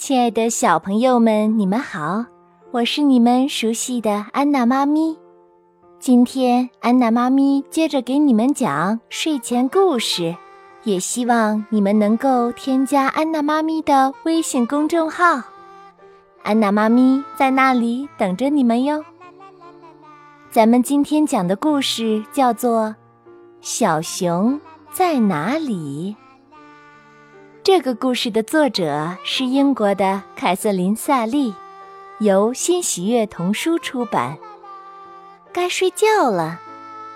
[0.00, 2.24] 亲爱的小朋友们，你们好，
[2.70, 5.14] 我是你们熟悉的安娜妈咪。
[5.98, 10.34] 今天安娜妈咪接着给你们讲睡前故事，
[10.84, 15.42] 也希望你们能够添加安娜妈咪的微信公众号，
[16.44, 19.04] 安娜妈咪在那里等着你们哟。
[20.50, 22.86] 咱们今天讲的故事叫做
[23.60, 24.58] 《小熊
[24.90, 26.16] 在哪里》。
[27.62, 31.54] 这个故事的作者是英国的凯瑟琳·萨利，
[32.18, 34.38] 由新喜悦童书出版。
[35.52, 36.58] 该睡觉了，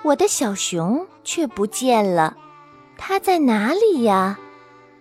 [0.02, 2.36] 我的小熊却不见了，
[2.98, 4.38] 它在哪里呀？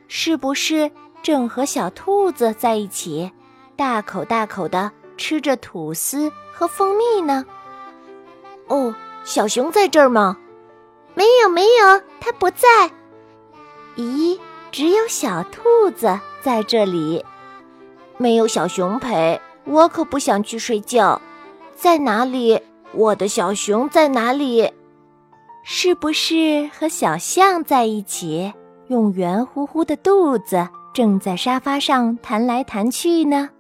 [0.08, 0.90] 是不是
[1.22, 3.30] 正和小兔子在一起，
[3.76, 7.46] 大口大口的吃着吐司和蜂蜜呢？
[8.68, 10.38] 哦，小熊在这儿吗？
[11.16, 12.90] 没有，没有，它不在。
[13.98, 14.40] 咦？
[14.74, 15.62] 只有小兔
[15.96, 17.24] 子在这里，
[18.18, 21.22] 没有小熊陪，我可不想去睡觉。
[21.76, 22.60] 在哪里？
[22.92, 24.74] 我的小熊在哪里？
[25.64, 28.52] 是不是和小象在一起，
[28.88, 33.52] 用圆乎乎的肚子正在沙发上弹来弹去呢？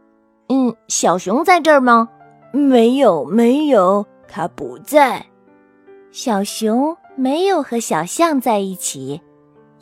[0.49, 2.09] 嗯，小熊在这儿吗？
[2.51, 5.23] 没有，没有，它不在。
[6.11, 9.21] 小熊没有和小象在一起。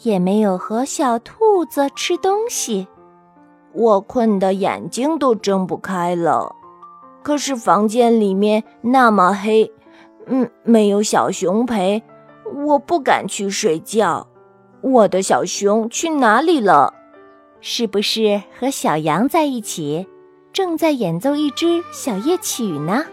[0.04, 2.88] 也没有和小兔子吃东西，
[3.74, 6.56] 我困得眼睛都睁不开了。
[7.24, 9.72] 可是房间里面那么黑，
[10.26, 12.02] 嗯，没有小熊陪，
[12.66, 14.28] 我不敢去睡觉。
[14.82, 16.94] 我的小熊去哪里了？
[17.60, 20.08] 是不是和小羊在一起，
[20.52, 23.06] 正在演奏一支小夜曲呢？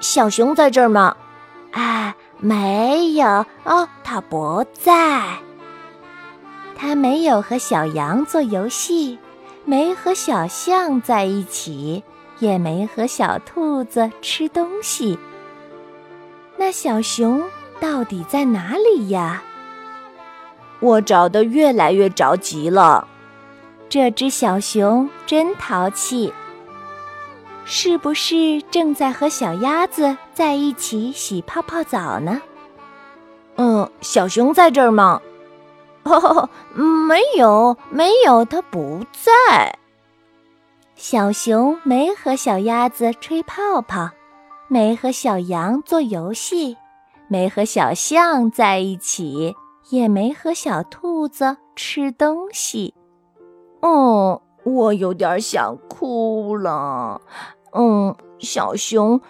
[0.00, 1.16] 小熊在这儿吗？
[1.70, 3.24] 啊，没有
[3.64, 5.38] 哦，它不在。
[6.76, 9.18] 他没有和小羊做游戏，
[9.64, 12.04] 没和小象在一起，
[12.38, 15.18] 也没和小兔子吃东西。
[16.56, 17.42] 那小熊
[17.80, 19.42] 到底在哪里呀？
[20.80, 23.08] 我找得越来越着急了。
[23.88, 26.32] 这只小熊真淘气，
[27.64, 32.42] 是不是正在和小鸭子在一起洗泡泡澡呢？
[33.56, 35.22] 嗯，小熊在这儿吗？
[36.06, 39.76] 哦，没有，没有，它不在。
[40.94, 44.10] 小熊没和小鸭子吹泡泡，
[44.68, 46.76] 没和小羊做游戏，
[47.28, 49.56] 没和小象在一起，
[49.90, 52.94] 也没和小兔子吃东西。
[53.82, 57.20] 嗯，我有点想哭了。
[57.72, 59.20] 嗯，小熊，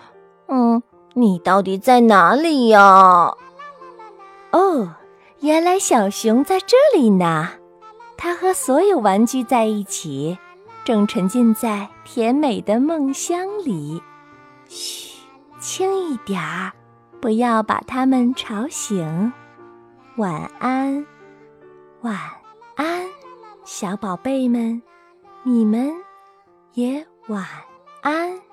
[0.48, 0.82] 嗯，
[1.14, 3.34] 你到底在哪里呀？
[4.52, 4.88] 哦。
[5.40, 7.48] 原来小熊在这里呢，
[8.16, 10.38] 它和所有玩具在一起，
[10.84, 14.02] 正沉浸在甜美的梦乡里。
[14.66, 15.14] 嘘，
[15.60, 16.72] 轻一点儿，
[17.20, 19.32] 不要把它们吵醒。
[20.16, 21.06] 晚安，
[22.00, 22.18] 晚
[22.74, 23.06] 安，
[23.64, 24.82] 小宝贝们，
[25.42, 25.92] 你们
[26.72, 27.44] 也晚
[28.00, 28.45] 安。